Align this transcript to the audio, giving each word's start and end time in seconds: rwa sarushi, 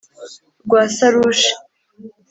rwa 0.65 0.81
sarushi, 0.95 1.51